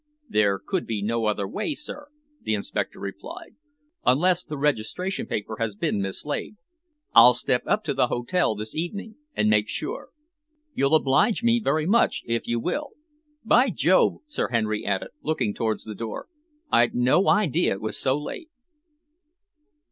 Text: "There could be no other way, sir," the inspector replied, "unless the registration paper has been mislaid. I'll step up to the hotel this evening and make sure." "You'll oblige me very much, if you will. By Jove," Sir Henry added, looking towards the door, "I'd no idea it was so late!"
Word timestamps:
"There 0.27 0.57
could 0.57 0.87
be 0.87 1.03
no 1.03 1.25
other 1.25 1.47
way, 1.47 1.75
sir," 1.75 2.07
the 2.41 2.55
inspector 2.55 2.99
replied, 2.99 3.53
"unless 4.03 4.43
the 4.43 4.57
registration 4.57 5.27
paper 5.27 5.57
has 5.59 5.75
been 5.75 6.01
mislaid. 6.01 6.55
I'll 7.13 7.35
step 7.35 7.61
up 7.67 7.83
to 7.83 7.93
the 7.93 8.07
hotel 8.07 8.55
this 8.55 8.73
evening 8.73 9.17
and 9.35 9.47
make 9.47 9.67
sure." 9.67 10.09
"You'll 10.73 10.95
oblige 10.95 11.43
me 11.43 11.61
very 11.63 11.85
much, 11.85 12.23
if 12.25 12.47
you 12.47 12.59
will. 12.59 12.93
By 13.45 13.69
Jove," 13.69 14.21
Sir 14.25 14.47
Henry 14.47 14.83
added, 14.87 15.09
looking 15.21 15.53
towards 15.53 15.83
the 15.83 15.93
door, 15.93 16.25
"I'd 16.71 16.95
no 16.95 17.27
idea 17.29 17.73
it 17.73 17.81
was 17.81 17.95
so 17.95 18.17
late!" 18.19 18.49